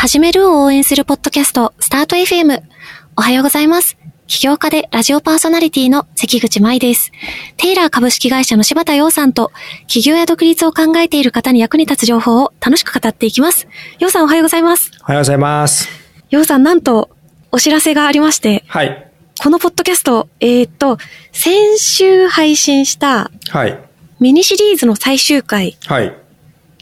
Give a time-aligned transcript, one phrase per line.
[0.00, 2.62] 始めるを応援するポッドキャスト、スタート FM。
[3.18, 3.98] おはようございます。
[4.28, 7.12] 起業家でラジオパーソナリティの関口舞です。
[7.58, 9.52] テイラー株式会社の柴田洋さんと、
[9.88, 13.68] 起業や独立を考えている方に役に立つ情報を楽しく語っていきます。
[13.98, 14.90] 洋さんおはようございます。
[15.02, 15.86] おはようございます。
[16.30, 17.10] 洋さん、なんと、
[17.52, 19.12] お知らせがありまして、はい。
[19.42, 20.96] このポッドキャスト、えーっと、
[21.32, 23.78] 先週配信したはい。
[24.18, 26.16] ミニシリーズの最終回はい。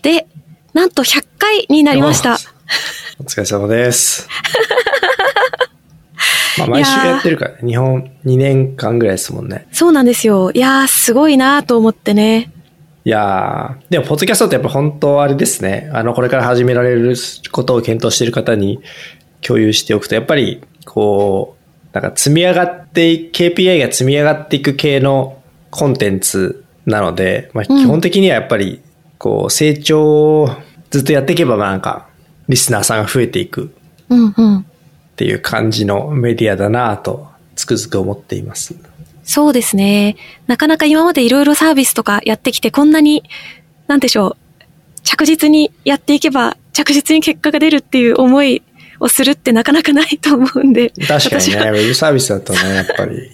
[0.03, 0.29] で、
[0.73, 2.39] なんと100回になりました。
[3.21, 4.29] お疲れ様です。
[6.57, 7.59] まあ、毎週やってるからね。
[7.67, 9.67] 日本2年間ぐらいですもんね。
[9.73, 10.53] そうなんですよ。
[10.53, 12.53] いやー、すごいなと思ってね。
[13.05, 15.91] いやー、でも、ポッドキャストってやっぱ本当あれですね。
[15.93, 17.17] あの、これから始められる
[17.51, 18.79] ことを検討している方に
[19.41, 21.57] 共有しておくと、やっぱり、こ
[21.93, 25.39] う、なんか積み上がってい、KPI が積み上がっていく系の
[25.71, 28.81] コンテンツなので、まあ、基本的にはやっぱり、
[29.19, 30.51] こう、成長を
[30.91, 32.07] ずっとやっていけば、まあなんか、
[32.49, 33.73] リスナーさんが増えていく。
[34.11, 34.65] っ
[35.17, 38.77] ていう感じのメディアだなぁとつくづく思っています。
[39.25, 40.17] そうですね。
[40.47, 43.25] なかなか今までいろいろサービスとかやってきて、こんなに、
[43.87, 44.37] なんでしょう、
[45.03, 48.63] 着実にやっていけば、着実に結果が出るっていう思い
[49.01, 50.91] をするってなかなかないと思うんで。
[51.07, 53.31] 確かにね、ウェブサービスだとね、 やっぱり、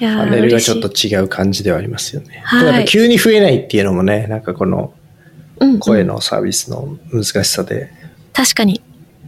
[0.00, 2.40] パネルがちょっと違う感じではありますよね。
[2.44, 4.94] はい急に増えないっていうのもね、なんかこの
[5.78, 7.90] 声のサービスの難しさで、
[8.32, 8.82] 確かに。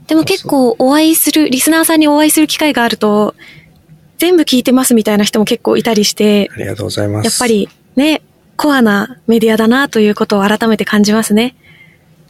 [0.07, 3.35] でも結構お会いする、リスナーさんにお会いする機会があると、
[4.19, 7.25] 全部聞いてますみたいな人も結構いたりして、ありがとうございます。
[7.25, 8.23] やっぱりね、
[8.57, 11.57] コアなメディアだなということを改めて感じますね。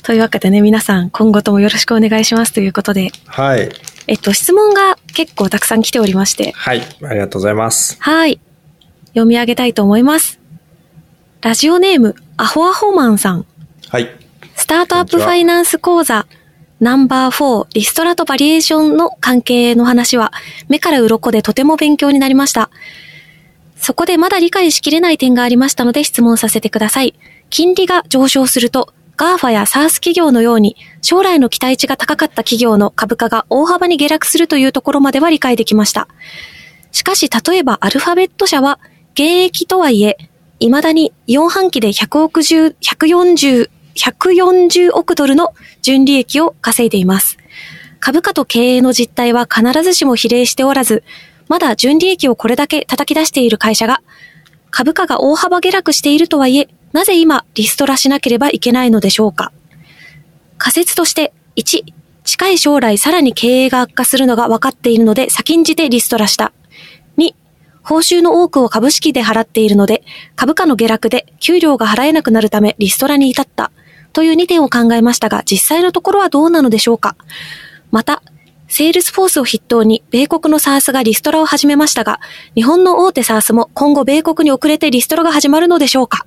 [0.02, 3.70] というわけでね、皆さん今後ともよろしくお願いしますということで、はい。
[4.08, 6.82] えっと、質問が結構たくさん来ておりまして、はい。
[7.02, 7.96] ありがとうございます。
[8.00, 8.40] はい。
[9.08, 10.40] 読み上げたいと思います。
[11.40, 13.46] ラジオネーム、アホアホマンさん。
[13.92, 14.08] はい。
[14.56, 16.26] スタートアップファイナンス講座
[16.80, 20.32] ナンバー4リストラとバリエーションの関係の話は
[20.70, 22.70] 目から鱗でとても勉強になりました。
[23.76, 27.14] そこでまだ理解しきれない点がありましたので質問させてください。
[27.50, 36.08] 金利が上昇すると GAFA や SARS 企業のように将来の期待値が高かった企業の株価が大幅に下落するというところまでは理解できました。
[36.92, 38.80] しかし例えばアルファベット社は
[39.12, 40.16] 現役とはいえ
[40.62, 47.38] 未だに4半期で100、140、140億ドルの純利益を稼いでいます。
[48.00, 51.04] 株価と経営の実態は必ずしも比例しておらず、
[51.48, 54.02] まだ純利益をこれだけ叩き出している会社が、
[54.70, 59.52] 株価が大幅下落しているとはいえ、なぜ今リストラしなければいけないのでしょうか
[60.58, 61.84] 仮説として、1、
[62.24, 66.52] 近い将来さらに経営が悪化するのが分かっているので先んじてリストラした。
[67.18, 67.34] 2、
[67.82, 70.02] 報酬の多くを株式で払っているので、
[70.36, 73.70] 株価の下落で給料が払えなくなるためリストラに至った。
[74.12, 77.16] という2点を考えましたが、実際のところはどうなのでしょうか
[77.90, 78.22] また、
[78.68, 82.20] セールスフォースを筆頭に、米国の SARS がリストラを始めましたが、
[82.54, 86.26] 日本の大手 SARS も今後米国に遅れてリストラが始まるのでしょうか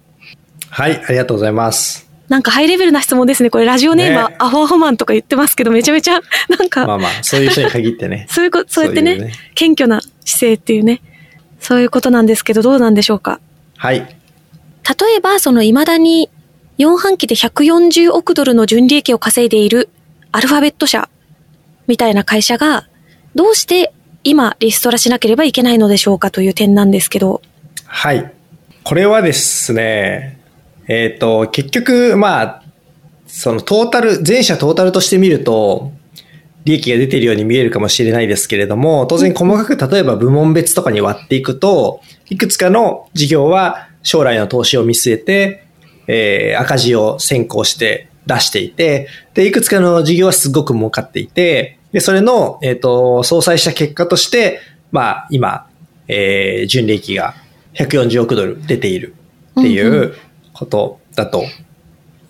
[0.70, 1.04] はい。
[1.04, 2.06] ありがとうございます。
[2.28, 3.50] なんかハイレベルな質問ですね。
[3.50, 6.20] これラジオネームはねアホアホマンとか言ってますけど、めちゃめちゃ、
[6.58, 8.28] なんか、まあまあ、そういう人に限ってね。
[8.32, 11.02] そういうこと、そうやってねね謙虚な姿勢っていうね、
[11.60, 13.40] そういうことなんですけど、どうなんでしょうか
[13.78, 13.98] はい。
[13.98, 16.30] 例えば、その未だに
[16.78, 19.90] 4半期で140億ドルの純利益を稼いでいる
[20.32, 21.10] アルファベット社
[21.88, 22.88] みたいな会社が、
[23.34, 23.94] どうして
[24.24, 27.42] 今リストラしなければいけないのでしょうかという点なんですけど。
[27.86, 28.32] はい。
[28.84, 30.40] これはですね、
[30.88, 32.64] えっ、と、結局、まあ、
[33.28, 35.92] そのトータル、全社トータルとして見ると、
[36.66, 45.65] 利益が出ているように見えるかもしれないですけれども、当然細かく例えば部門別とかに割っていくと、いくつかの事業は将来の投資を見据えて、
[46.08, 54.60] えー赤字を先行して出していて、で、いくつかの事業はすごく儲かっていて、で、それの、えっ、と、相殺した結果として、
[54.92, 55.68] まあ、今、
[56.08, 57.36] えー純利益が
[57.76, 59.16] 140億ドル出ている
[59.60, 60.16] っていう
[60.54, 61.44] ことだと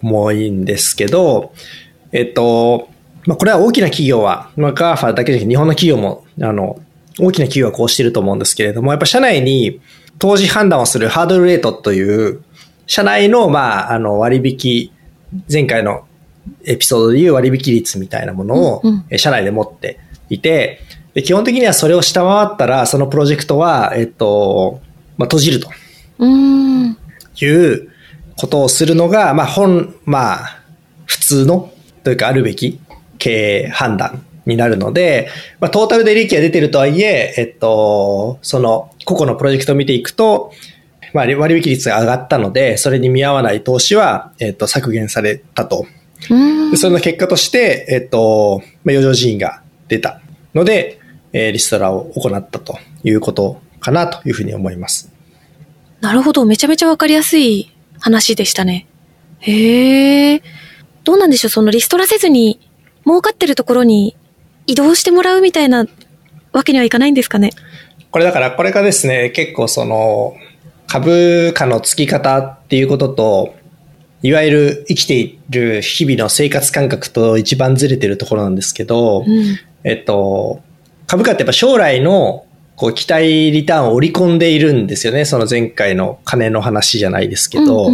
[0.02, 1.54] 思うんですけど、
[2.12, 2.90] えっと、
[3.26, 6.80] まあ、これは大きな企業は、まあ、 GAFA だけじゃなくて日本の企業も、あの、
[7.20, 9.80] 大きな企業はこうしてると思うんですけれども、やっぱ社内に
[10.20, 12.44] 当時判断をするハードルレートという、
[12.88, 14.92] 社内の、まあ、あの、割引、
[15.52, 16.06] 前回の
[16.64, 18.82] エピソードでいう割引率みたいなものを
[19.18, 20.00] 社内で持って
[20.30, 20.82] いて、
[21.14, 24.82] で基本的にはそれを下回ったら、そのプロジェクトは、えっと、
[25.18, 25.70] まあ、閉じると。
[27.38, 27.92] いう
[28.38, 30.60] ことをするのが、まあ本、まあ、
[31.06, 31.72] 普通の、
[32.04, 32.80] というかあるべき
[33.18, 35.30] 経営判断になるので、
[35.60, 40.52] まあトータルで利益が出てるとはいえ、えっと、その個々のプロジェクトを見ていくと、
[41.16, 45.88] まあ割引率が上がったので、それに見合わない投資は、えっと、削減されたと
[46.30, 46.36] う
[46.68, 50.22] んでその結果として、えっと、まあ、余剰人員が出た
[50.54, 51.00] ので、
[51.34, 55.12] えーリストラを行ったということかなというふうに思います。
[56.02, 56.46] なるほど。
[56.46, 58.88] めちゃめちゃわかりやすい話でしたね。
[59.40, 60.42] へえ。
[61.04, 62.60] どうなんでしょうそのリストラせずに、
[63.06, 64.16] 儲かってるところに
[64.66, 65.86] 移動してもらうみたいな
[66.52, 67.52] わけにはいかないんですかね。
[68.12, 70.36] これだから、これがですね、結構その、
[70.88, 73.56] 株価の付き方っていうことと、
[74.22, 79.58] いわゆる生きている日々の生活感覚と一番ずれてるところなんですけど、うん。
[79.84, 80.62] えっと、
[81.06, 82.46] 株価ってやっぱ将来の
[82.76, 85.26] こう期待リターンを織り込んでいるんですよね。
[85.26, 87.90] その前回の金の話じゃないですけど。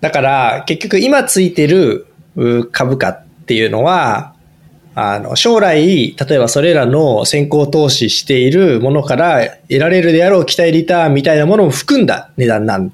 [0.00, 2.06] だから結局今ついてる
[2.36, 4.34] う株価っていうのは、
[4.98, 12.90] あの、将来、例えばそれらの先行投資しているものから得られるであろう期待リターンみたいなものも含んだ値段なん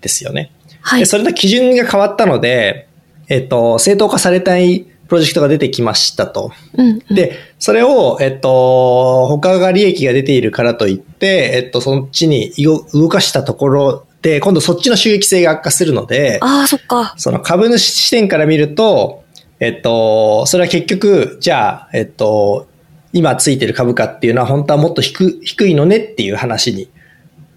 [0.00, 0.50] ですよね。
[0.80, 1.06] はいで、。
[1.06, 2.88] それの基準が変わったので、
[3.28, 6.50] えっと、正当化されないプロジェクトが出てきましたと。
[6.76, 17.14] うんうん、で、それを、えっと、他が利益が出ているからといって、えっと、そっちに動動かしたところで、今度そっちの収益性が悪化するので、ああ、そっか。
[17.16, 19.22] その株主視点から見ると、
[19.60, 22.68] えっと、それは結局、じゃあ、えっと、
[23.12, 26.90] 今ついてる株価っていうのは本当はもっと低低いのねっていう話に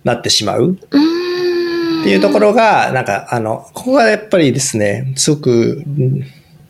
[0.03, 0.73] なってしまう。
[0.73, 6.23] っていうところが、なんか、あの、ここがやっぱりですね、すごく、うん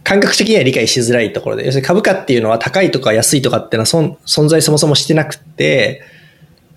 [0.09, 6.01] 感覚的には理解しづらいところで、要するに株価っていうのは高いとか安いとかっていうのは存在そもそもしてなくて、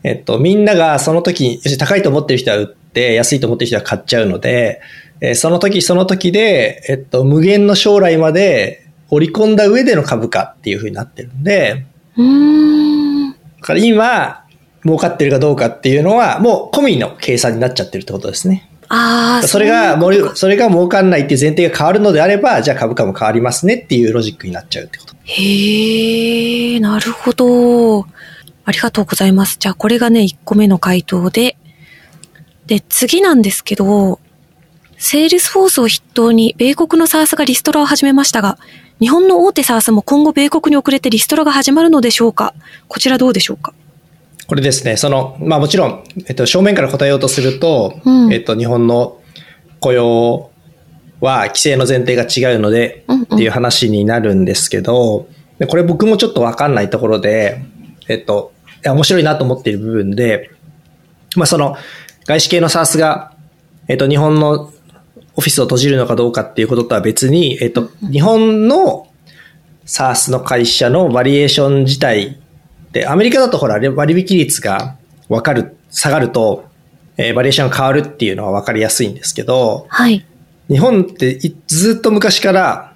[0.02, 4.82] えっと、みんながその時に、要するに高いと思ってる人は売って、安いと思ってる人は買っちゃうので、
[5.25, 11.87] えーその時その時で、えっと、無限の将来まで織り込んだ上での株価っていう風になってるんで、
[12.17, 13.31] うーん。
[13.31, 14.45] だから今、
[14.85, 18.69] 儲かってるかどうかっていうのは、もう込みの計算になっちゃってるってことですね。
[18.89, 25.15] ああ、それが、もりそれが儲かんないっていう前提が変わるのであれば、じゃあ株価も変わりますねっていうロジックになっちゃうってこと。
[25.25, 28.07] へえ、なるほど。
[28.65, 29.57] ありがとうございます。
[29.61, 31.57] じゃあこれがね、1個目の回答で。
[32.67, 34.19] で、次なんですけど、
[35.04, 38.56] セールスフォースを筆頭に米国の SARS がリストラを始めましたが、
[39.00, 42.54] 日本の大手 SARS も今後米国に遅れてリストラが始まるのでしょうか？
[42.87, 43.75] こちらどうでしょうか？
[44.46, 48.32] これですね、その、まあもちろん、えっと、正面から答えようとすると、うん。
[48.32, 49.20] えっと、日本の
[49.81, 50.52] 雇用
[51.19, 53.22] は規制の前提が違うので、うんうん。
[53.25, 55.26] っていう話になるんですけど、
[55.58, 57.60] でこれ僕もちょっとわかんないところで、
[58.08, 58.52] えっと、
[58.84, 60.52] 面白いなと思っている部分で、
[61.34, 61.75] まあその、
[62.25, 63.34] 外資系の SARS が、
[63.88, 64.72] えっと、日本の
[65.37, 69.08] オフィスを閉じるのかどうかっていうこととは別に、えっと、日本の
[69.87, 72.38] SARS の会社のバリエーション自体
[72.93, 74.96] で、アメリカだとほら、割引率が
[75.29, 76.67] 分かる、下がると、
[77.17, 80.25] えーバリエーションが変わるっていうのは分かりやすいんですけど、はい。
[80.69, 82.94] 日本っていずっと昔から、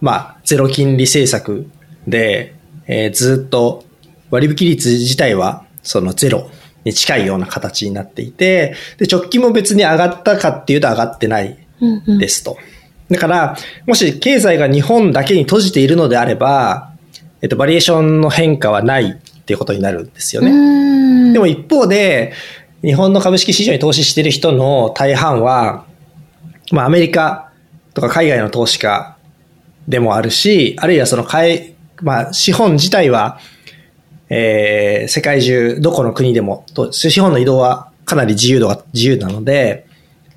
[0.00, 1.66] まあ、ゼロ金利政策
[2.06, 2.54] で、
[2.86, 3.84] えーずっと
[4.30, 6.50] 割引率自体は、そのゼロ
[6.84, 11.63] に近いような形になっていて、で、直近も別に上がったかっていうと上がってない。
[12.18, 12.56] ですと。
[13.10, 13.56] だから、
[13.86, 16.92] もし経済が日本だけに閉じているのであれば、
[17.42, 21.32] えっと、バリエーションの変化はないっていうことになるんですよね。
[21.32, 22.32] でも一方で、
[22.82, 25.84] 日本の株式市場に投資している人の大半は、
[26.70, 27.50] まあアメリカ
[27.92, 29.16] とか海外の投資家
[29.88, 31.26] でもあるし、あるいはその
[32.02, 33.38] まあ資本自体は、
[34.30, 39.86] えー世界中どこの国でも、と資本の移動はかなり自由度が自由なので、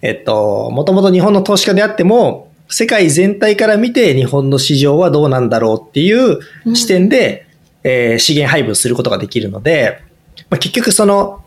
[0.01, 6.39] えっと、もともと日本の投資家であっても、世界全体から見て日本の市場はどうなんだろうっていう
[6.75, 7.47] 視点で、
[7.83, 10.01] えー資源配分することができるので、
[10.49, 11.43] まあ、結局その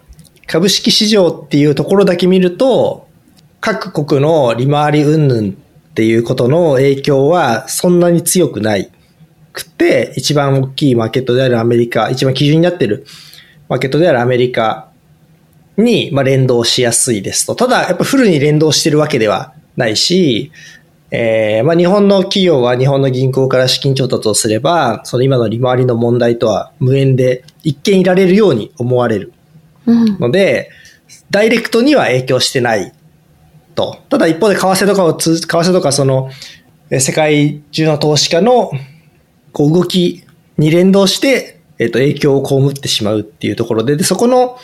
[0.47, 3.07] 株式市場っていうところだけ見ると、
[3.61, 5.52] 各国の利回り云々っ
[5.95, 8.90] ていうことの影響はそんなに強くない
[9.52, 13.07] くて、一番大きいマーケットであるアメリカ、一番基準になってる
[13.69, 14.89] マーケットであるアメリカ
[15.76, 17.54] に、まあ、連動しやすいですと。
[17.54, 20.52] ただ、やっぱフルに連動してるわけではないし、
[21.12, 29.32] えーまあ、日本の企業は日本の銀行から資金調達をすれば、その今の利回りの問題とは無縁で一見いられるように思われる
[29.86, 30.18] うん。
[30.18, 30.70] ので、
[31.30, 32.92] ダイレクトには影響してない
[33.74, 33.98] と。
[34.08, 36.30] ただ一方で為替とかを通じ、為替とかその、
[36.90, 38.72] え世界中の投資家の
[39.52, 40.24] こう動き
[40.58, 44.58] に連動して、えっと、影響を被ってしまうっていうところで、で、そこの、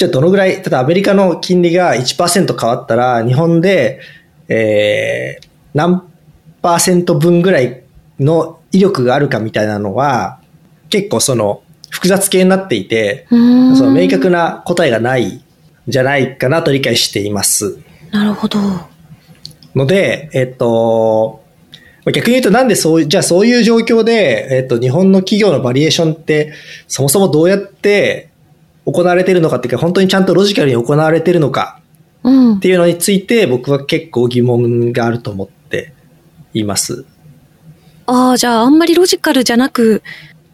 [0.00, 4.00] じゃあどのぐらい、例えばアメリカの金利が1%変わったら、日本で、
[4.48, 6.08] えー、何
[6.62, 7.82] パーセント分ぐらい
[8.18, 10.40] の威力があるかみたいなのは、
[10.88, 15.42] 結構その、複雑系になっていて、その明確な答えがないん
[15.86, 17.78] じゃないかなと理解しています。
[18.10, 18.58] なるほど。
[19.74, 21.44] ので、えっと、
[22.06, 26.54] 逆に言うとなんでそう、じゃあそういう状況で、えっ、と、日本の企業のバリエーションって、
[26.88, 28.29] そもそもどうやって
[28.86, 31.80] 行われてるのかっていうか、本当にちゃんとロジカルに行われてるのか
[32.22, 32.68] うんって。
[32.68, 35.92] いうのについて、僕は結構疑問があると思って
[36.54, 37.04] います。
[38.06, 40.02] ああ、じゃああんまりロジカルじゃなく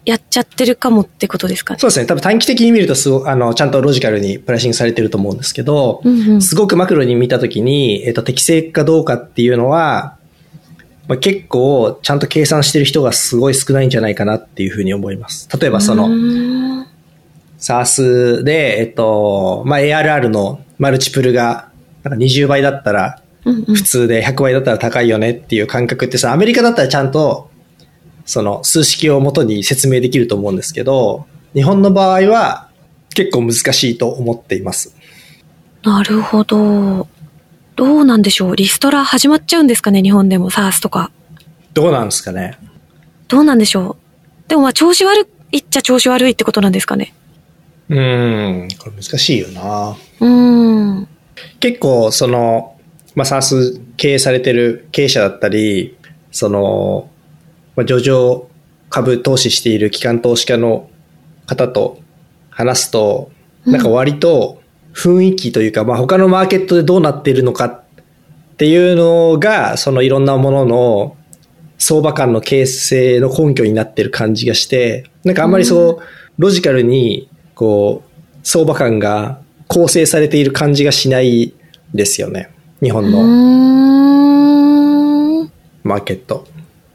[0.04, 1.75] やっちゃってるかもってことですか？
[1.75, 1.80] ね。
[1.80, 2.06] そうですね。
[2.06, 6.42] 多分短期的に見るとすご、あの、ちゃんとロジカルにプライシングされてると思うんですけど、うんうん。
[6.42, 10.16] すごくマクロに見たときに、えっと、適正かどうかっていうのは、
[11.09, 15.49] まあ、結構ちゃんと計算してる人がすごい少ないんじゃないかなっていうふうに思います。
[15.59, 21.70] 例えばそうの、ーん SARS で、えっと、まあ、ARR のマルチプルが、
[22.02, 27.50] なんか20倍だったら普通で100倍だったら高いよねっていう感覚ってさ、アメリカだったらちゃんと、
[28.25, 32.68] その数式をもとに説明できると思うんですけど、日本の場合は
[33.14, 34.94] 結構難しいと思っています。
[35.82, 37.06] なるほど。
[37.76, 41.11] どうなんでしょうリストラ始まっちゃうんですかね日本でも SARS とか。
[41.75, 42.58] どうなんですかね
[43.28, 43.99] どうなんでしょ
[44.46, 47.12] うでもまあ調子悪いっちゃ調子悪いってことなんですかね
[47.88, 49.96] うーん、これ難しいよな。
[50.20, 51.08] うーん。
[51.60, 52.76] 結構、その、
[53.14, 55.96] まあ、サース経営されてる経営者だったり、
[56.30, 57.08] その、
[57.76, 58.48] まあ、上場
[58.90, 60.90] 株投資している機関投資家の
[61.46, 61.98] 方と
[62.50, 64.62] 話すと、うんなんか割と
[64.94, 67.84] 雰囲気というか、まあ、他のマーケットでどうなっているのかっ
[68.56, 71.16] ていうのが、そのいろんなものの
[71.78, 75.98] 相場感の形成の根拠になってる感じがして、なんかあんまりそう、
[76.38, 78.10] ロジカルに、こう、
[78.44, 81.52] 相場感が構成されている感じがしない
[81.92, 82.50] ですよね。
[82.80, 83.22] 日本の。
[85.82, 86.46] マーケット。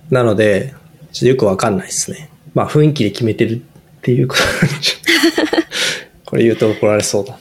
[0.10, 0.74] なので、
[1.12, 2.30] ちょっとよくわかんないですね。
[2.53, 3.60] まあ雰囲気で決めてるっ
[4.01, 4.41] ていうこと
[6.25, 7.38] これ言うと怒られそうだ。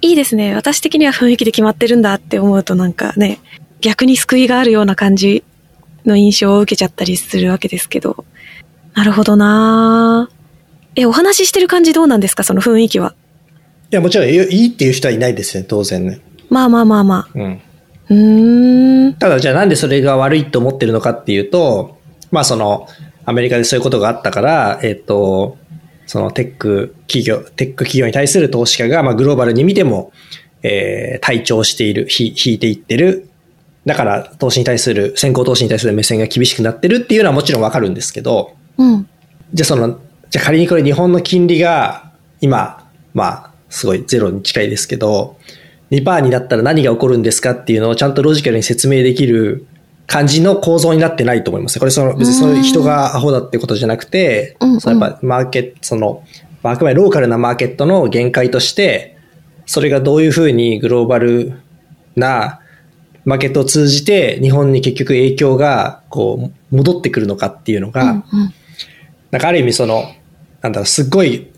[0.00, 0.54] いいですね。
[0.54, 3.38] 私的には雰囲気で決まってるんだって思うとなんかね、
[3.80, 5.44] 逆に救いがあるような感じ
[6.04, 8.24] の印象を受けちゃったりするわけですけど。
[8.94, 10.28] なるほどな
[10.96, 12.42] え、お話ししてる感じどうなんですか？
[12.42, 13.14] その雰囲気は。
[13.90, 16.20] いや、もちろんいいっていう人はいないですね、当然ね。
[16.50, 17.28] まあまあまあまあ。
[17.34, 17.60] うん。
[18.10, 19.14] うーん。
[19.14, 21.98] ただじゃあなんでそれが悪いと思ってるのかっていうと、
[22.30, 22.86] まあその、
[23.24, 25.56] アメリカでそういうことがあったから、えっ、と、
[26.06, 30.12] そのテック企業、テック企業に対する投資家が、まあグローバルに見ても、
[30.62, 33.28] えー、退長している、ひ引いていってる。
[33.84, 39.08] だから投資に対する、先行投資に対する目線が厳しくなってるっていうのはもちろんわかるんですけど、うん。
[39.52, 40.00] じゃあその、
[40.30, 45.38] じゃあ仮にこれ日本の金利が今、まあ、すごいゼロに近いですけど、
[45.90, 49.66] 2%になったら何が起こるんですかっていうのをちゃんとロジカルに説明できる
[50.06, 51.78] 感じの構造になってないと思います。
[51.78, 56.24] これその、別にそういう人がアホだってことじゃなくて、うんうんそのやっぱマーケット、その、
[56.62, 59.18] まああくまでローカルなマーケットの限界として、
[59.66, 61.60] それがどういうふうにグローバル
[62.16, 62.60] な
[63.24, 68.24] マーケットを通じて日本に結局影響がこう戻ってくるのかっていうのが、うんうん。
[69.30, 70.10] なんかある意味その、
[70.62, 71.50] なんだろう、すっごい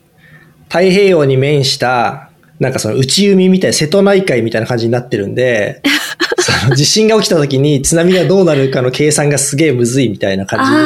[0.68, 5.82] 太平洋に面した、なんかその内海みたいな、瀬戸内海みたいな感じになってるんで、
[6.38, 10.76] その地震が起きた時に津波がどうなるかの計算がすげえむずいみたいな感じに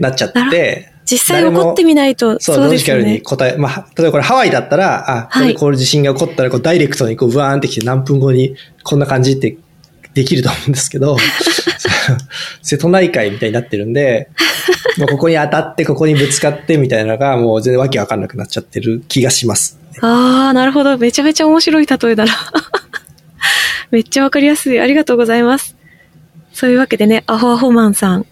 [0.00, 3.22] なっちゃっなて、実際起こってみないと、そう、ロジカルに。
[3.22, 5.48] 答え、まあ、例えばこれハワイだったら、あ、こはい。
[5.48, 9.56] れこれ地震が起こったら、こうダイレクトにこう、ブワーンってきて何分後にこんな感じって
[10.16, 11.18] できると思うんですけど、
[12.62, 14.30] 瀬戸内海みたいになってるんで、
[14.96, 19.78] もうここに当たって、ここにぶつかってみたいなのが、もう全然わけわかんなくなっちゃってる気がします。
[20.00, 20.96] ああ、なるほど。
[20.96, 22.32] めちゃめちゃ面白い例えだな。
[23.92, 24.80] めっちゃわかりやすい。
[24.80, 25.76] ありがとうございます。
[26.54, 28.24] そういうわけでね、アホアホマンさん、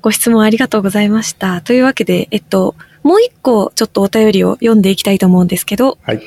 [0.00, 1.60] ご質問ありがとうございました。
[1.60, 6.22] というわけで、えっと、もう一個ちょっとお便りを読んでいきたいと思うんですけど、はい。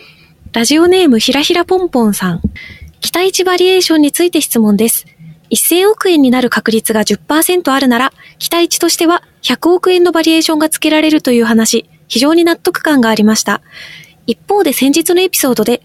[0.52, 2.42] ラジオネームひらひらぽんぽんさん。
[3.04, 5.06] 期待値バリエーションについて質問です。
[5.52, 13.62] 1000億円になる確率が10%あるなら、期待値としては100億円のバリエーションがつけられるという話、非常に納得感がありました。
[14.26, 15.82] 一方で先日のエピソードで、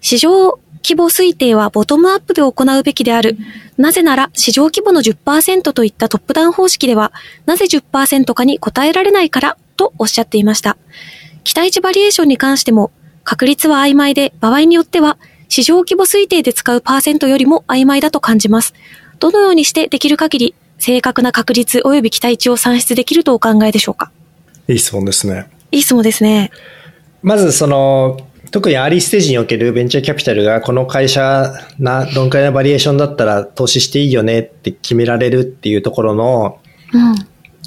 [0.00, 3.36] 市場規模推定はボトムアップで行うべきである。
[3.76, 7.12] なぜなら市場規模の10%といったトップダウン方式では、
[7.46, 10.78] なぜ10%かに答えられないからとおっしゃっていました。
[11.42, 12.92] 期待値バリエーションに関しても、
[13.24, 15.18] 確率は曖昧で、場合によっては、
[15.50, 18.72] 市場規模推定で使うパーセントよりも曖昧だと感じます。
[19.18, 24.12] どのようにしてできる限り、正確な確率及び期待値を算出できるとお考えでしょうか？
[24.68, 25.50] いい質問ですね。
[25.72, 26.52] いい質問ですね。
[27.24, 28.20] まずその、
[28.52, 36.60] 特にアーリーステージにおけるベンチャーキャピタルがこの会社な、どんくらいのバリエーションだったら投資していいよねって決められるっていうところの、
[36.92, 37.14] うん。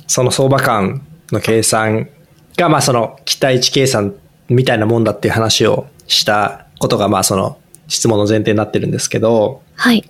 [0.08, 2.08] その相場感の計算
[2.56, 4.16] が、まあその期待値計算
[4.48, 7.58] みたいなもんだっていう話をしたことが、まあその
[7.94, 10.04] 質問の前提になってるんですけど、はい。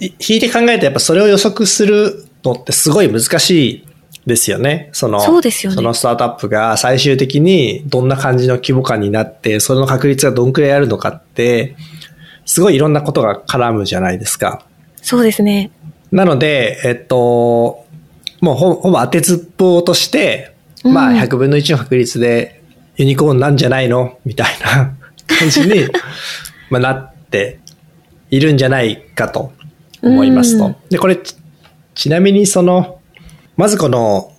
[0.00, 3.86] い引いて考えてやっぱそれを予測するのってすごい難しい
[4.26, 4.88] ですよね。
[4.92, 11.76] その、そうですよねそのスタートアップが最終的にどんな感じの規模感になって、その確率がどんくらいあるのかって、
[12.44, 14.64] すごいいろんなことが絡むじゃないですか。
[15.00, 15.70] そうですね。
[16.12, 17.84] なので、えっと、
[18.40, 20.54] もうほほぼ当てずっぽうとして、
[20.84, 22.62] まあうん100分の1の確率で
[22.96, 24.18] ユニコーンなんじゃないの？
[24.24, 24.94] みたいな
[25.26, 25.86] 感じに、
[26.72, 27.60] まあなって
[28.30, 29.52] いるんじゃないかと
[30.02, 30.66] 思いますと。
[30.66, 31.36] うんで、これち、
[31.94, 32.98] ちなみにその、
[33.56, 34.32] まずこの、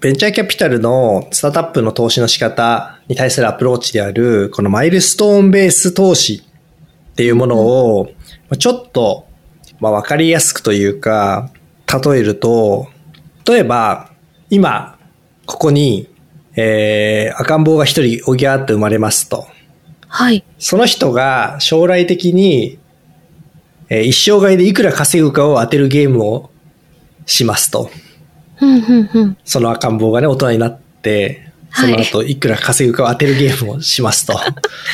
[0.00, 6.44] ベンチャーキャピタルのスタートアップの投資の仕方に対するアプローチである、このマイルストーンベース投資
[7.10, 8.10] っていうものを、ま
[8.50, 9.26] あちょっと、
[9.80, 11.50] まあ、わかりやすくというか、
[12.04, 12.86] 例えると、
[13.44, 14.12] 例えば、
[14.50, 14.98] 今、
[15.46, 16.08] ここに、
[16.54, 19.48] えー、赤ん坊が一人おぎゃーって生まれますと。
[20.16, 20.42] はい。
[20.58, 22.78] その人が将来的に、
[23.90, 26.50] えー一生涯でいくら稼ぐかを当てるゲームを
[27.26, 27.90] しますと。
[28.62, 29.36] うん、うん、うん。
[29.44, 34.40] その赤ん坊がね、大人になって、その後いくら稼ぐかを当てるゲームをしますと。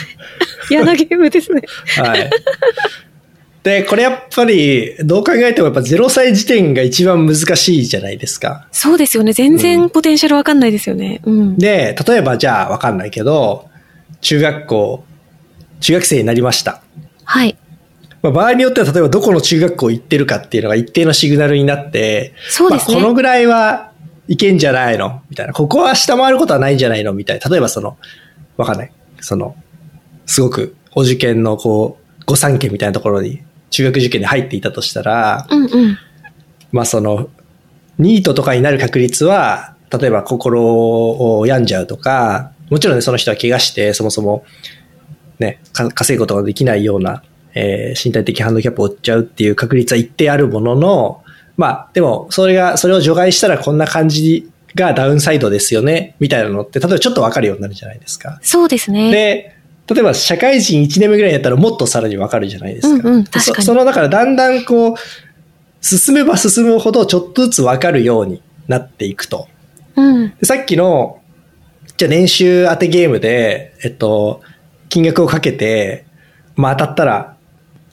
[0.68, 1.62] 嫌なゲームですね。
[1.98, 2.30] はい。
[3.62, 8.66] で、これやっぱり、どう考えてもやっぱ0歳時点が一番難しいじゃないですか。
[8.72, 9.32] そうですよね。
[9.32, 11.20] 全然ポテンシャルわかんないですよね。
[11.22, 11.58] うん。
[11.58, 13.68] で、例えばじゃあわかんないけど、
[14.20, 15.04] 中学校、
[15.82, 16.82] 中学生になりました。
[17.24, 17.58] はい。
[18.22, 23.92] まあ、場合によっては例えばどこの中学校行ってるかっていうのが一定のシグナルになって、そうですねまあこのぐらいは
[24.28, 25.22] いけんじゃないの？
[25.28, 25.52] みたいな。
[25.52, 27.12] ここは下回ることはないんじゃないの？
[27.12, 27.50] みたいな。
[27.50, 27.98] 例えばその、
[28.56, 28.92] わかんない。
[29.20, 29.56] その、
[30.24, 35.98] すごくお受験のこう、御三家みたいなところに中学受験に入っていたとしたら、うん、うん。
[36.70, 37.28] まあその、
[37.98, 44.44] ニートとかになる確率は、例えば心を病んじゃうとか、もちろんね、その人は怪我して、そもそも、
[45.42, 47.22] ね、か稼ぐことができないような、
[47.54, 51.22] えー身体的ハンディキャップを負っちゃうっていう確率は一定あるものの、
[51.56, 58.38] まあ、でも、それが、それを除外したらこんな感じがダウンサイドですよね、みたいなのって、例えばちょっとわかるようになるじゃないですか。
[58.42, 59.10] そうですね。
[59.10, 59.56] で、
[59.92, 63.08] 例えば社会人1年目ぐらいだったらもっとさらにわかるじゃないですか。
[63.08, 64.94] うんうん確かにそその、だからだんだんこう、
[65.80, 69.48] 進めば進むほどちょっとずつわかるようになっていくと。
[69.96, 70.34] うん。
[70.38, 71.20] でさっきの、
[71.96, 74.40] じゃあ年収当てゲームで、えっと、
[74.92, 76.04] 金額をかけて、
[76.54, 77.36] まあ当たったら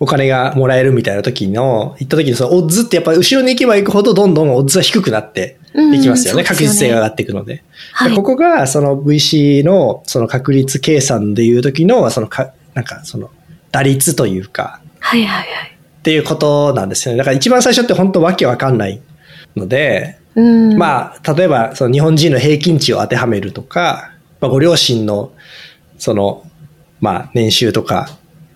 [0.02, 5.58] お金がもらえるみたいな時の、行った時にそのオッズってやっぱ後ろに行けば行くほどどんどんオッズは低くなって
[5.94, 6.42] いきますよね。
[6.42, 7.64] うん確実性が上がっていくので。
[7.94, 8.16] はい。
[8.16, 13.32] ここが、その VC の、その確率計算でいう時の、そのか、なんかその、
[13.72, 15.48] 打率というか、はいはいはい。
[16.00, 17.18] っていうことなんですよね。
[17.18, 19.02] だから一番最初って本当わけわかんない
[19.56, 20.78] ので、うん。
[20.78, 25.32] まあ、例えば、その日本人の平均値を当てはめるとか、まあ、ご両親の、
[25.98, 26.44] その、
[27.02, 28.10] まあ、年収とか、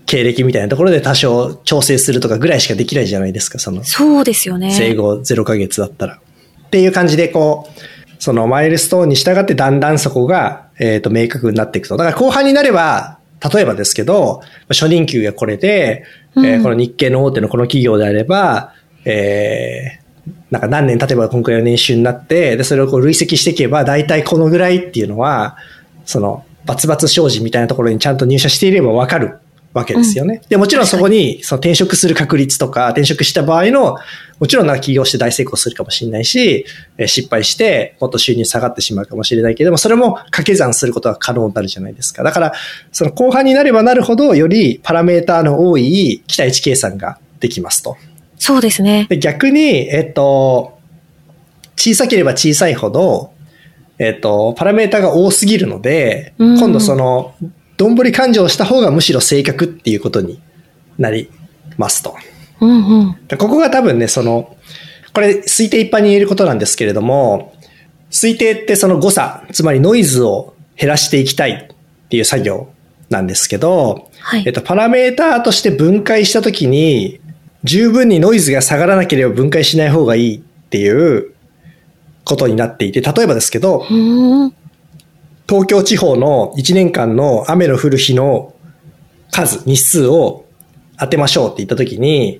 [0.05, 4.71] 経歴みたいなところで多少調整するとかぐらいしかできないじゃないですか、その、そうですよね。
[4.71, 6.15] 生後0ヶ月だったら。
[6.15, 11.97] っていう感じで、こう、そのマイルストーンに従ってだんだんそこが、えっ、と、明確になっていくと。
[11.97, 13.19] だから後半になれば、
[13.53, 18.73] 例えばですけど、初任給がこれで、えーうんこの日系の大手のこの企業であれば、
[19.05, 20.03] えー
[20.51, 25.57] なんか何年経てばこのくらいの年収になって、で、それをこう累積していけば、大体このぐらいっていうのは、
[26.05, 29.39] その、バツバツ商事みたいなところにちゃんと入社していればわかる
[29.73, 30.41] わけですよね。
[30.49, 33.97] で、もちろんそこに、その転職する確率とか、転職した場合の、
[34.39, 36.65] もちろんな起業して大成功するかもしれないし、
[36.97, 42.23] えー失敗してもっと収入下がってしまうかもしれないけれども、それも掛け算することが可能になるじゃないですか。
[42.23, 42.53] だから、
[42.91, 47.97] その後半になればなるほど、よりパラメーターの多い期待値計算ができますと。
[48.37, 49.07] そうですね。
[49.09, 50.77] で逆に、えっと、
[51.75, 53.32] 小さければ小さいほど、
[54.03, 57.33] えっと、パラメータが多すぎるので、うん今度その、
[57.77, 60.41] どんぶり勘定をした方がむしろ正確っていうことに
[60.97, 61.29] なり
[61.77, 62.15] ますと。
[62.59, 63.17] うんうん。
[63.27, 64.57] でここが多分ね、その、
[65.13, 67.53] これ推定一般に言えることなんですけれども、
[68.11, 72.67] 推定ってその誤差、つまりノイズを減らしていきたいっていう作業
[73.09, 77.21] なんですけど、はいえっと、パラメーターとして分解したときに、
[77.63, 80.39] 十分にノイズが下がらなければ分解しない方がいいっ
[80.69, 81.32] ていう
[82.25, 83.85] ことになっていて、例えばですけど。
[85.47, 88.53] 東京地方の1年間の雨の降る日の
[89.29, 90.45] 数、日数を
[90.97, 92.39] 当てましょうって言ったときに、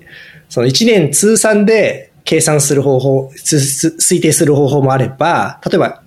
[0.49, 6.01] その1年通算で計算する方法、推定する方法もあれば、例えば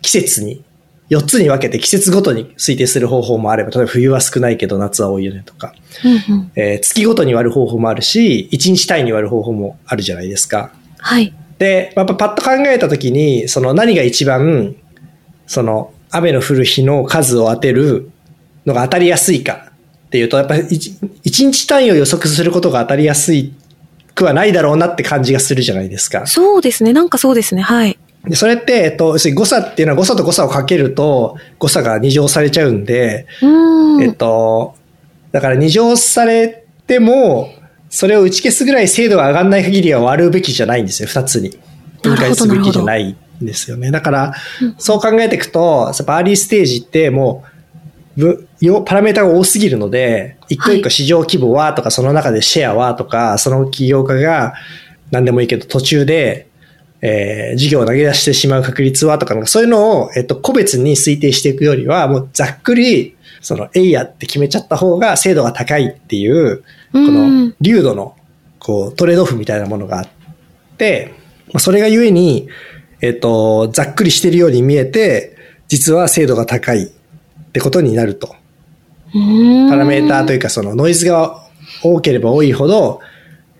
[0.00, 0.64] 季節に、
[1.10, 6.52] 4つに分けて季節ごとに推定する方法もあれば、例えば冬は少ないけど夏は多いよねとか、うんうん。
[6.56, 10.72] えー月ごとに割る方法もあるし、1日単位に割る方法もあるじゃないですか。
[10.98, 11.34] はい。
[11.62, 14.74] で、やっぱパッと考えたときに、その何が一番、
[15.46, 18.10] その雨の降る日の数を当てる
[18.66, 19.70] のが当たりやすいか
[20.06, 23.54] っていうと、やっぱり一一日単位を予測することが当たりやすい
[24.16, 26.26] くはないだろうなって感じがするじゃないですか。
[26.26, 26.92] そうですね。
[26.92, 27.62] なんかそうですね。
[27.62, 27.96] はい。
[28.24, 34.02] でそれって、えっと、要するに誤差っていうのは誤差と誤差をかけると誤差が二乗されちゃうんで、うん。
[34.02, 34.74] えっと、
[35.30, 37.50] だから二乗されても、
[37.92, 41.50] それを打ち消すぐらい精度が上がらない限りは割るべきじゃないんですよ、二つに。
[42.02, 43.90] 分解すべきじゃないんですよね。
[43.90, 44.34] だから、
[44.78, 47.44] そう考えていくと、やっぱアーリーステージっても
[48.16, 54.54] う、ぶよパラメータが多すぎるので、一個一個市場規模はとか、その中でシェアはとか、その起業家が
[55.10, 56.48] 何でもいいけど途中で、
[57.02, 68.14] えー事業を投げ出してしまう確率はとか、なんかそういうのを、えっと、個別に推定していくよりは、もうざっくり、その、エイヤって決めちゃった方が精度が高いっていう、こうんの、流度の、
[68.58, 70.08] こう、トレードオフみたいなものがあっ
[70.76, 71.14] て、
[71.48, 72.48] まあそれがゆえに、
[73.00, 75.36] えっと、ざっくりしてるように見えて、
[75.68, 76.86] 実は精度が高いっ
[77.52, 78.34] てことになると。
[79.14, 81.42] うんパラメーターというか、そのノイズが
[81.82, 83.00] 多ければ多いほど、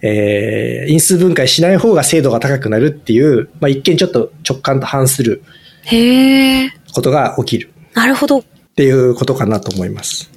[0.03, 5.45] えー、因数分解しない方が精度が高くなるっていう、まあ、一見ちょっと直感と反する
[5.85, 6.71] へえ。
[6.93, 8.39] ことが起きるなるほど。
[8.39, 8.43] っ
[8.75, 10.31] ていうことかなと思います。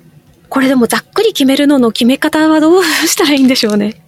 [0.49, 4.01] これでもざっくり決めるのの決め方はどうしたらいいんでしょうね。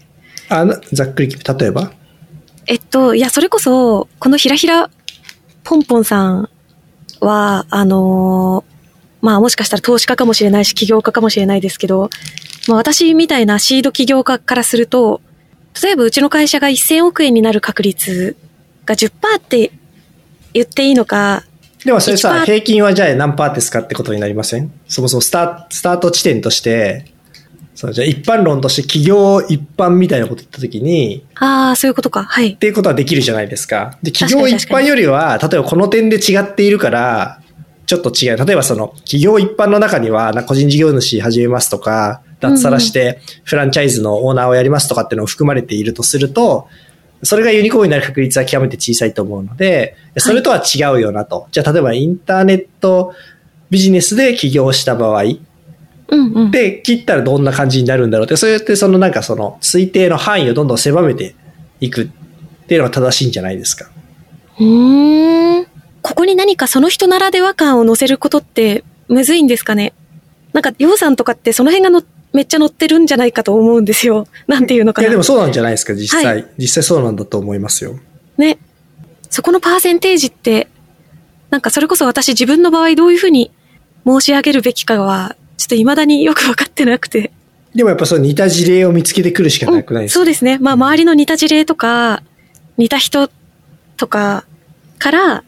[0.50, 1.91] あなざっくり、例えば？
[2.67, 4.89] えっと、いや、それこそ、このひらひら
[5.63, 6.50] ポンポンさん
[7.19, 8.78] は、あのー
[9.19, 12.10] まあもしかしたら投資家かもしれないし、起業家かもしれないですけど、
[12.67, 15.21] まあ私みたいなシード起業家からすると、
[15.82, 18.38] 例えばうちの会社が1000億円になる確率
[18.86, 19.71] が10%って
[20.54, 21.43] 言っていいのか、
[21.88, 24.69] でもそれさ、1%平均はじゃあ何パーですかってことになりません？
[24.89, 27.06] そもそもスタスタート地点として、
[27.76, 32.26] そうじゃあ一般論として企業一般みたいなこと言ったときに、ああ、そういうことか。
[32.26, 32.58] はいっ。
[32.58, 33.97] ていうことはできるじゃないですか。
[34.04, 37.41] で、企業一般よりは、例えばこの点で違っているから、
[37.86, 38.45] ちょっと違う。
[38.45, 46.67] 例えばその、企業一般の中には、な個人事業主始めますとか、脱サラしてフランチャイズのオーナーをやりますとかっていうのを含まれているとすると、
[47.23, 51.47] それがユニコーンになる確率は極めて小さいと思うので、それとは違うよなと。
[51.51, 53.13] じゃあ例えばインターネット
[53.69, 55.39] ビジネスで起業した場合、うん
[56.10, 56.51] うん。
[56.51, 61.36] で、切ったらどんな感じになるんだろうって、そうやってそのなんかその推定の範囲をどんどん狭めて
[61.82, 62.08] いくっ
[62.67, 63.89] ていうのが正しいんじゃないですか。
[64.60, 65.65] うーん。
[66.01, 69.93] ここに何かその人ならでは感を乗せることってむずいんですかね？
[70.53, 72.03] なんか、ヨウさんとかってその辺がの
[72.38, 74.28] めっちゃ乗ってるんじゃないかと思うんですよ。
[74.45, 75.08] なんていうのかな。
[75.08, 76.43] いや、でもそうなんじゃないですか、実際。
[76.43, 78.00] は実際そうなんだと思いますよ。
[78.38, 78.60] ね。
[79.32, 80.67] そこのパーセンテージって、
[81.50, 83.52] なんかそれこそ私自分の場合どういうふうに
[84.06, 87.32] 申し上げるべきかは、ちょっと未だによくわかってなくて。
[87.73, 90.60] でもやっぱそう似た事例を見つけてくるしかなくないですか、そうですね。
[90.60, 92.21] まあ周りの似た事例とか、
[92.78, 93.32] 似た人
[93.97, 94.45] とか
[95.00, 95.43] から、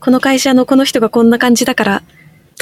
[0.00, 2.02] この会社のこの人がこんな感じだから、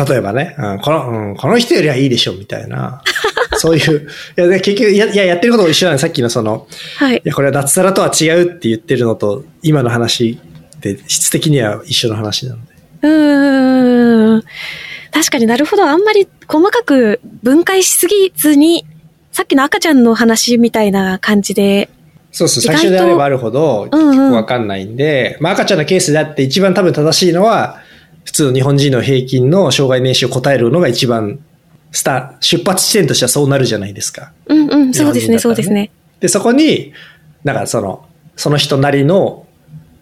[0.06, 3.02] 例えばね、うんこの、うん、この人よりはいいでしょ、みたいな。
[3.58, 4.08] そういう。
[4.36, 7.20] いや、で結局、いや、いややってることも一緒なんで、さっきのその、はいい。
[7.24, 10.38] や、これは脱サラとは違うって言ってるのと、今の話
[10.76, 12.72] って質的には一緒の話なので。
[13.02, 14.42] うーん。
[15.10, 15.84] 確かになるほど。
[15.84, 18.86] あんまり細かく分解しすぎずに、
[19.32, 21.88] さっきの赤ちゃんの話みたいな感じで、
[22.30, 27.80] そうそう、最初であればあるほど、わかんないんで、まあ赤ちゃんのケースであって一番多分正しいのは、
[28.28, 31.38] 普通の日本人の平均の障害年収を答えるのが一番、
[31.92, 34.32] スタ、出発地点としてはそうなるじゃないですか。
[34.48, 35.90] うんうん、そうですね、ねそうですね。
[36.20, 36.92] で、そこに、
[37.42, 39.46] なんかその、その人なりの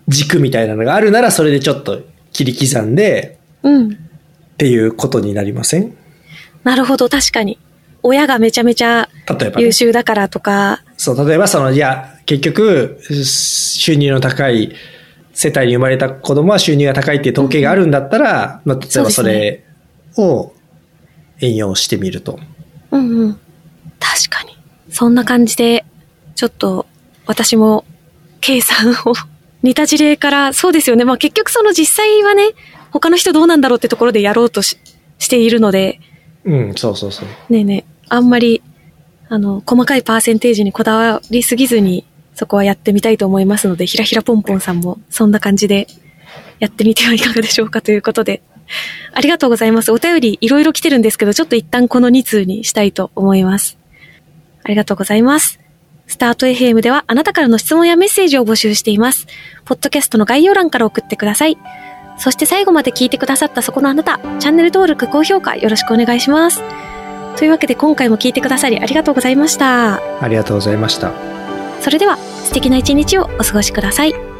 [0.08, 3.92] 軸みたいなのがあるなら、それでちょっと切り刻んで、うん。
[3.92, 3.96] っ
[4.58, 5.96] ていうことになりません？
[6.64, 7.60] なるほど、確かに。
[8.02, 9.08] 親がめちゃめちゃ
[9.56, 9.70] 優。
[9.70, 14.74] 秀だからとか、そう、例えばその、いや、結局、収入の高い
[15.36, 19.66] 世帯に生まれた子供は収入が高いっていう統計があるんだったら、まあ、例えばそれ
[20.16, 20.54] を
[21.40, 22.40] 引用してみると。
[22.90, 23.40] うんうん。
[24.00, 24.56] 確かに。
[24.88, 25.84] そんな感じで、
[26.36, 26.86] ちょっと
[27.26, 27.84] 私も
[28.40, 29.12] 計算を
[29.62, 31.04] 似た事例から、そうですよね。
[31.04, 32.52] まあ結局その実際はね、
[32.90, 34.78] 他の人どうなんだろうってところでやろうとし
[35.18, 36.00] しているので、
[36.46, 37.52] うん、そうそうそう。
[37.52, 38.62] ねえねえ、あんまり、
[39.28, 45.88] あの、細かいパーセンテージにこだわりすぎずに、そこはやってみたいと思いますので、ひらひらぽんぽんさんもそんな感じで
[46.60, 48.42] やってみてはいかがでしょうかということで、
[49.12, 49.90] ありがとうございます。
[49.90, 53.78] お便りいろいろ来てるんですけど、ちょっと一旦この2通にしたいと思います。
[54.64, 55.60] ありがとうございます。
[56.06, 59.26] スタート FM ではあなたからの質問やメッセージを募集しています。
[59.64, 61.56] ポッドキャストの概要欄から送ってください。
[62.18, 66.62] そして最後まで聞いてくださったそこのあなた、チャンネル登録、高評価よろしくお願いします。
[67.36, 70.00] というわけで今回も聞いてくださりありがとうございました。
[70.22, 71.45] ありがとうございました。
[71.86, 74.35] それでは素敵な一日をお過ごしください。